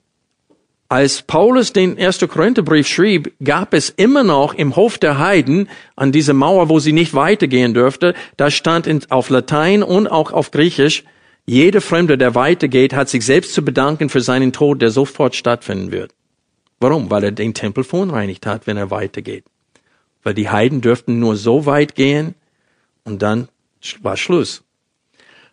[0.88, 2.19] als Paulus den 1.
[2.30, 6.93] Korintherbrief schrieb, gab es immer noch im Hof der Heiden, an dieser Mauer, wo sie
[6.93, 11.04] nicht weitergehen dürfte, da stand auf Latein und auch auf Griechisch,
[11.48, 15.91] jeder Fremde, der weitergeht, hat sich selbst zu bedanken für seinen Tod, der sofort stattfinden
[15.91, 16.13] wird.
[16.80, 17.10] Warum?
[17.10, 19.45] Weil er den Tempel verunreinigt hat, wenn er weitergeht
[20.26, 22.34] weil die Heiden dürften nur so weit gehen
[23.06, 23.48] und dann
[24.02, 24.64] war Schluss.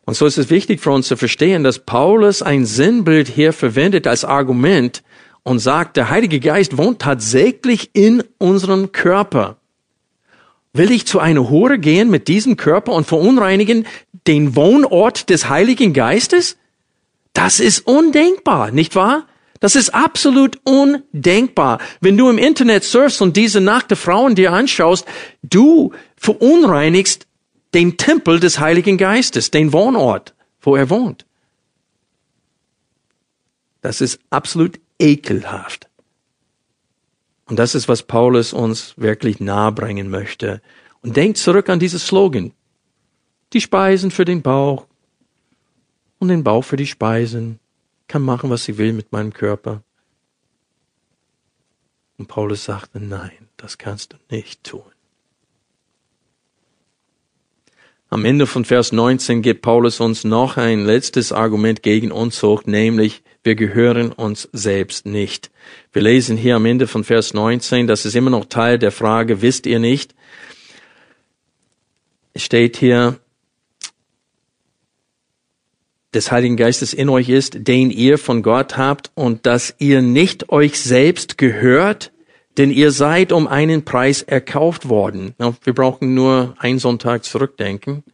[0.05, 4.07] Und so ist es wichtig für uns zu verstehen, dass Paulus ein Sinnbild hier verwendet
[4.07, 5.05] als Argument
[5.45, 9.59] und sagt, der Heilige Geist wohnt tatsächlich in unserem Körper.
[10.73, 13.87] Will ich zu einer Hure gehen mit diesem Körper und verunreinigen
[14.27, 16.57] den Wohnort des Heiligen Geistes?
[17.35, 19.27] Das ist undenkbar, nicht wahr?
[19.63, 21.79] Das ist absolut undenkbar.
[22.01, 25.07] Wenn du im Internet surfst und diese nackte Frauen dir anschaust,
[25.45, 27.29] du verunreinigst
[27.73, 31.27] den Tempel des Heiligen Geistes, den Wohnort, wo er wohnt.
[33.83, 35.89] Das ist absolut ekelhaft.
[37.47, 40.61] Und das ist, was Paulus uns wirklich nahebringen möchte.
[41.03, 42.51] Und denkt zurück an dieses Slogan.
[43.53, 44.87] Die Speisen für den Bauch
[46.19, 47.61] und den Bauch für die Speisen
[48.13, 49.83] kann machen, was sie will mit meinem Körper.
[52.19, 54.83] Und Paulus sagte, nein, das kannst du nicht tun.
[58.11, 63.23] Am Ende von Vers 19 gibt Paulus uns noch ein letztes Argument gegen Unzucht, nämlich
[63.43, 65.51] wir gehören uns selbst nicht.
[65.91, 69.41] Wir lesen hier am Ende von Vers 19, das ist immer noch Teil der Frage,
[69.41, 70.15] wisst ihr nicht?
[72.35, 73.19] Es steht hier,
[76.15, 80.51] des Heiligen Geistes in euch ist, den ihr von Gott habt und dass ihr nicht
[80.51, 82.13] euch selbst gehört,
[82.59, 85.35] denn ihr seid um einen Preis erkauft worden.
[85.39, 88.05] Wir brauchen nur einen Sonntag zurückdenken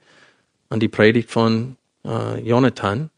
[0.69, 3.11] an die Predigt von äh, Jonathan.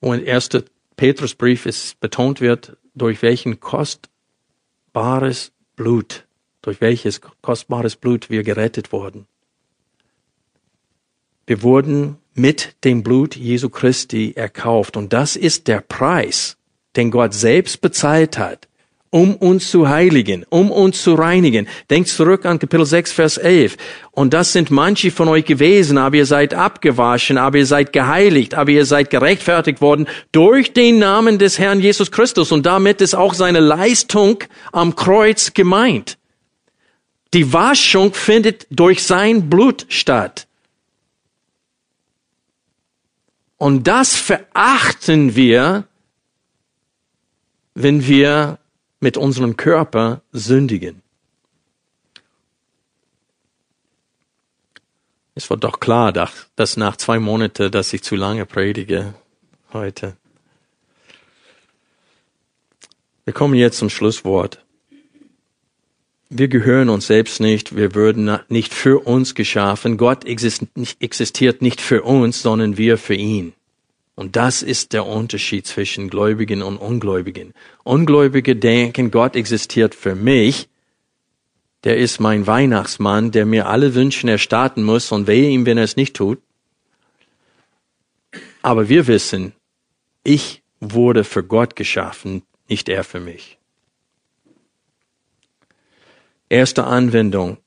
[0.00, 0.48] In 1.
[0.96, 6.24] Petrusbrief es betont wird, durch welchen kostbares Blut,
[6.62, 9.26] durch welches kostbares Blut wir gerettet wurden.
[11.46, 14.96] Wir wurden mit dem Blut Jesu Christi erkauft.
[14.96, 16.56] Und das ist der Preis,
[16.96, 18.66] den Gott selbst bezahlt hat,
[19.10, 21.68] um uns zu heiligen, um uns zu reinigen.
[21.90, 23.76] Denkt zurück an Kapitel 6, Vers 11.
[24.10, 28.54] Und das sind manche von euch gewesen, aber ihr seid abgewaschen, aber ihr seid geheiligt,
[28.54, 32.50] aber ihr seid gerechtfertigt worden durch den Namen des Herrn Jesus Christus.
[32.50, 36.18] Und damit ist auch seine Leistung am Kreuz gemeint.
[37.34, 40.46] Die Waschung findet durch sein Blut statt.
[43.64, 45.88] Und das verachten wir,
[47.72, 48.58] wenn wir
[49.00, 51.00] mit unserem Körper sündigen.
[55.34, 59.14] Es war doch klar, dass nach zwei Monaten, dass ich zu lange predige
[59.72, 60.14] heute.
[63.24, 64.62] Wir kommen jetzt zum Schlusswort.
[66.30, 69.96] Wir gehören uns selbst nicht, wir würden nicht für uns geschaffen.
[69.98, 73.52] Gott existiert nicht für uns, sondern wir für ihn.
[74.16, 77.52] Und das ist der Unterschied zwischen Gläubigen und Ungläubigen.
[77.82, 80.68] Ungläubige denken, Gott existiert für mich.
[81.82, 85.84] Der ist mein Weihnachtsmann, der mir alle Wünsche erstatten muss und wehe ihm, wenn er
[85.84, 86.40] es nicht tut.
[88.62, 89.52] Aber wir wissen,
[90.22, 93.58] ich wurde für Gott geschaffen, nicht er für mich.
[96.54, 97.58] Erste Anwendung.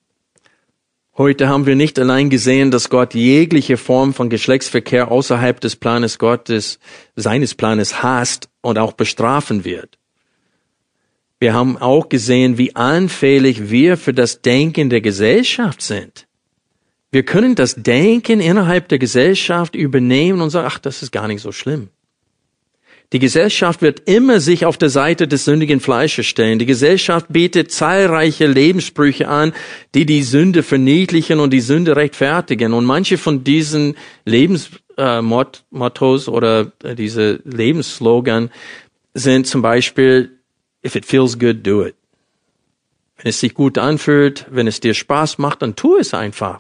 [1.18, 6.20] Heute haben wir nicht allein gesehen, dass Gott jegliche Form von Geschlechtsverkehr außerhalb des Planes
[6.20, 6.80] Gottes,
[7.18, 9.98] seines Planes hasst und auch bestrafen wird.
[11.38, 16.26] Wir haben auch gesehen, wie anfällig wir für das Denken der Gesellschaft sind.
[17.12, 21.42] Wir können das Denken innerhalb der Gesellschaft übernehmen und sagen, ach, das ist gar nicht
[21.42, 21.90] so schlimm.
[23.14, 26.60] Die Gesellschaft wird immer sich auf der Seite des sündigen Fleisches stellen.
[26.60, 29.54] Die Gesellschaft bietet zahlreiche Lebenssprüche an,
[29.96, 32.74] die die Sünde verniedlichen und die Sünde rechtfertigen.
[32.74, 33.96] Und manche von diesen
[34.26, 38.50] Lebensmottos äh, oder äh, diese Lebensslogan
[39.14, 40.32] sind zum Beispiel,
[40.86, 41.96] if it feels good, do it.
[43.16, 46.60] Wenn es sich gut anfühlt, wenn es dir Spaß macht, dann tu es einfach.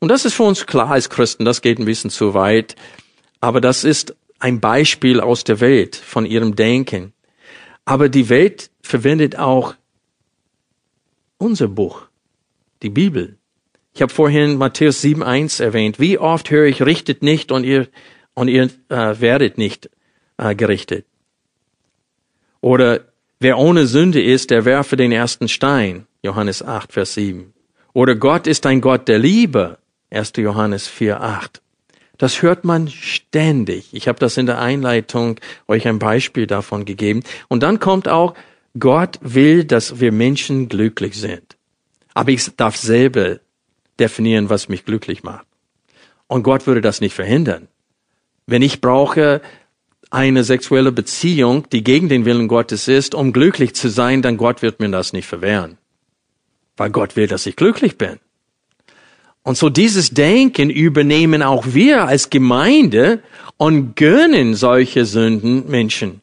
[0.00, 2.76] Und das ist für uns klar als Christen, das geht ein bisschen zu weit.
[3.40, 7.12] Aber das ist ein Beispiel aus der Welt, von ihrem Denken.
[7.84, 9.74] Aber die Welt verwendet auch
[11.38, 12.02] unser Buch,
[12.82, 13.38] die Bibel.
[13.94, 15.98] Ich habe vorhin Matthäus 7.1 erwähnt.
[15.98, 17.88] Wie oft höre ich, richtet nicht und ihr,
[18.34, 19.90] und ihr äh, werdet nicht
[20.36, 21.06] äh, gerichtet.
[22.60, 23.00] Oder
[23.40, 26.06] wer ohne Sünde ist, der werfe den ersten Stein.
[26.22, 27.52] Johannes 8, Vers 7.
[27.92, 29.78] Oder Gott ist ein Gott der Liebe.
[30.10, 30.32] 1.
[30.36, 31.62] Johannes 4, 8.
[32.18, 33.88] Das hört man ständig.
[33.92, 35.38] Ich habe das in der Einleitung
[35.68, 37.22] euch ein Beispiel davon gegeben.
[37.46, 38.34] Und dann kommt auch,
[38.78, 41.56] Gott will, dass wir Menschen glücklich sind.
[42.14, 43.38] Aber ich darf selber
[43.98, 45.46] definieren, was mich glücklich macht.
[46.26, 47.68] Und Gott würde das nicht verhindern.
[48.46, 49.40] Wenn ich brauche
[50.10, 54.62] eine sexuelle Beziehung, die gegen den Willen Gottes ist, um glücklich zu sein, dann Gott
[54.62, 55.78] wird mir das nicht verwehren.
[56.76, 58.18] Weil Gott will, dass ich glücklich bin.
[59.48, 63.22] Und so dieses Denken übernehmen auch wir als Gemeinde
[63.56, 66.20] und gönnen solche Sünden Menschen.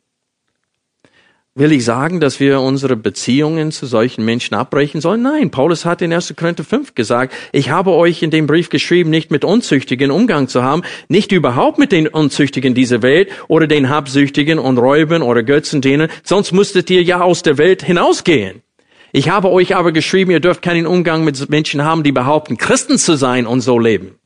[1.56, 5.24] Will ich sagen, dass wir unsere Beziehungen zu solchen Menschen abbrechen sollen?
[5.24, 6.36] Nein, Paulus hat in 1.
[6.38, 10.62] Korinther 5 gesagt, ich habe euch in dem Brief geschrieben, nicht mit Unzüchtigen Umgang zu
[10.62, 16.10] haben, nicht überhaupt mit den Unzüchtigen dieser Welt oder den Habsüchtigen und Räubern oder Götzendiener,
[16.24, 18.62] sonst müsstet ihr ja aus der Welt hinausgehen.
[19.16, 22.98] Ich habe euch aber geschrieben, ihr dürft keinen Umgang mit Menschen haben, die behaupten, Christen
[22.98, 24.20] zu sein und so leben.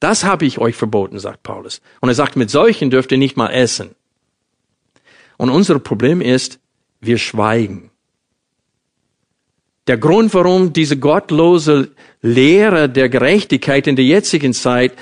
[0.00, 1.82] Das habe ich euch verboten, sagt Paulus.
[2.00, 3.94] Und er sagt, mit solchen dürft ihr nicht mal essen.
[5.36, 6.58] Und unser Problem ist,
[7.00, 7.92] wir schweigen.
[9.86, 14.94] Der Grund, warum diese gottlose Lehre der Gerechtigkeit in der jetzigen Zeit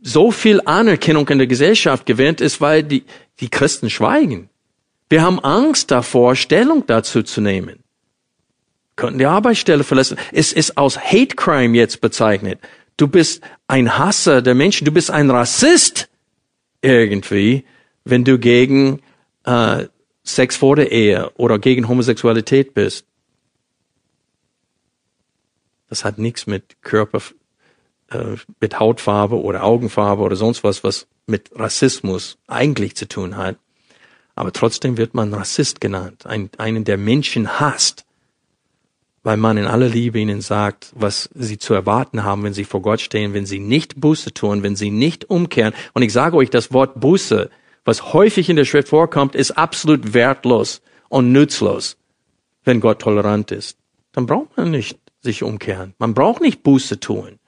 [0.00, 3.04] so viel Anerkennung in der Gesellschaft gewinnt, ist, weil die,
[3.40, 4.48] die Christen schweigen.
[5.08, 7.84] Wir haben Angst davor, Stellung dazu zu nehmen.
[8.96, 10.18] Könnten die Arbeitsstelle verlassen.
[10.32, 12.60] Es ist aus Hate Crime jetzt bezeichnet.
[12.96, 14.86] Du bist ein Hasser der Menschen.
[14.86, 16.08] Du bist ein Rassist
[16.80, 17.64] irgendwie,
[18.04, 19.02] wenn du gegen
[19.44, 19.86] äh,
[20.24, 23.06] Sex vor der Ehe oder gegen Homosexualität bist.
[25.88, 27.20] Das hat nichts mit Körper,
[28.10, 33.56] äh, mit Hautfarbe oder Augenfarbe oder sonst was, was mit Rassismus eigentlich zu tun hat.
[34.36, 38.04] Aber trotzdem wird man Rassist genannt, ein, einen, der Menschen hasst,
[39.24, 42.82] weil man in aller Liebe ihnen sagt, was sie zu erwarten haben, wenn sie vor
[42.82, 45.74] Gott stehen, wenn sie nicht Buße tun, wenn sie nicht umkehren.
[45.94, 47.50] Und ich sage euch, das Wort Buße
[47.86, 51.96] was häufig in der Schrift vorkommt, ist absolut wertlos und nützlos,
[52.64, 53.78] wenn Gott tolerant ist.
[54.12, 55.94] Dann braucht man nicht sich umkehren.
[55.98, 57.38] Man braucht nicht Buße tun.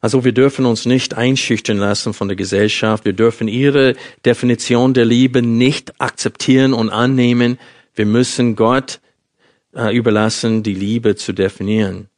[0.00, 3.04] Also wir dürfen uns nicht einschüchtern lassen von der Gesellschaft.
[3.04, 7.58] Wir dürfen ihre Definition der Liebe nicht akzeptieren und annehmen.
[7.94, 9.00] Wir müssen Gott
[9.74, 12.08] äh, überlassen, die Liebe zu definieren.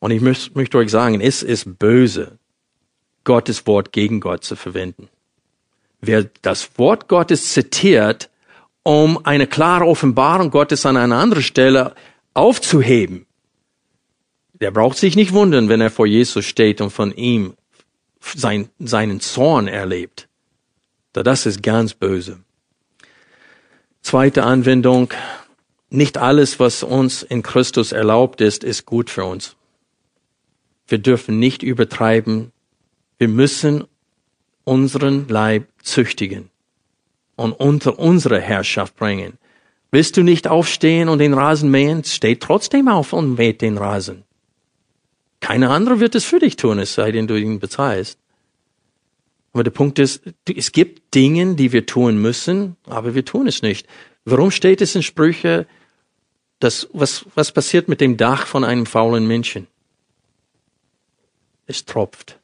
[0.00, 2.38] Und ich möchte, möchte euch sagen, es ist böse,
[3.24, 5.08] Gottes Wort gegen Gott zu verwenden.
[6.00, 8.30] Wer das Wort Gottes zitiert,
[8.82, 11.94] um eine klare Offenbarung Gottes an einer anderen Stelle
[12.32, 13.26] aufzuheben,
[14.60, 17.54] der braucht sich nicht wundern, wenn er vor Jesus steht und von ihm
[18.34, 20.28] sein, seinen Zorn erlebt.
[21.12, 22.40] Das ist ganz böse.
[24.02, 25.12] Zweite Anwendung.
[25.88, 29.56] Nicht alles, was uns in Christus erlaubt ist, ist gut für uns.
[30.86, 32.52] Wir dürfen nicht übertreiben
[33.20, 33.84] wir müssen
[34.64, 36.48] unseren Leib züchtigen
[37.36, 39.34] und unter unsere Herrschaft bringen.
[39.90, 42.02] Willst du nicht aufstehen und den Rasen mähen?
[42.02, 44.24] Steh trotzdem auf und mäht den Rasen.
[45.40, 48.18] Keine andere wird es für dich tun, es sei denn, du ihn bezahlst.
[49.52, 50.22] Aber der Punkt ist,
[50.54, 53.86] es gibt Dinge, die wir tun müssen, aber wir tun es nicht.
[54.24, 55.66] Warum steht es in Sprüche,
[56.60, 59.66] dass, was, was passiert mit dem Dach von einem faulen Menschen?
[61.66, 62.38] Es tropft.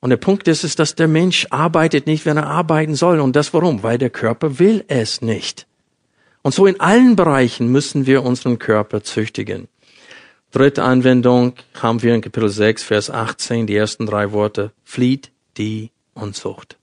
[0.00, 3.20] Und der Punkt ist, ist, dass der Mensch arbeitet nicht, wenn er arbeiten soll.
[3.20, 3.82] Und das warum?
[3.82, 5.66] Weil der Körper will es nicht.
[6.42, 9.66] Und so in allen Bereichen müssen wir unseren Körper züchtigen.
[10.54, 14.70] Dritte Anwendung haben wir in Kapitel 6, Vers 18, die ersten drei Worte.
[14.84, 16.78] Flieht die Unzucht.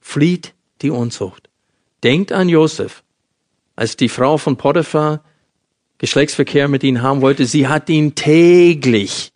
[0.00, 1.48] Flieht die Unzucht.
[2.02, 3.04] Denkt an Josef.
[3.76, 5.22] Als die Frau von Potiphar
[5.98, 9.30] Geschlechtsverkehr mit ihm haben wollte, sie hat ihn täglich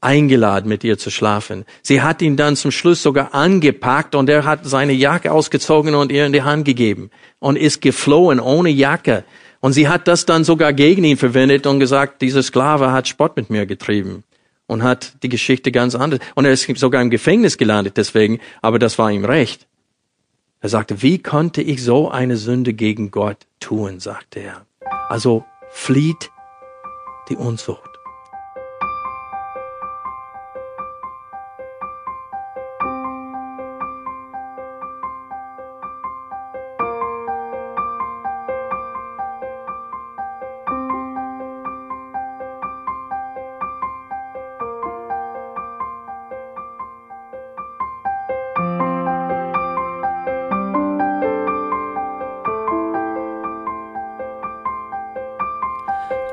[0.00, 1.64] eingeladen, mit ihr zu schlafen.
[1.82, 6.12] Sie hat ihn dann zum Schluss sogar angepackt und er hat seine Jacke ausgezogen und
[6.12, 7.10] ihr in die Hand gegeben
[7.40, 9.24] und ist geflohen ohne Jacke.
[9.60, 13.36] Und sie hat das dann sogar gegen ihn verwendet und gesagt, dieser Sklave hat Spott
[13.36, 14.22] mit mir getrieben
[14.66, 16.20] und hat die Geschichte ganz anders.
[16.34, 19.66] Und er ist sogar im Gefängnis gelandet deswegen, aber das war ihm recht.
[20.60, 24.66] Er sagte, wie konnte ich so eine Sünde gegen Gott tun, sagte er.
[25.08, 26.30] Also flieht
[27.28, 27.87] die Unzucht.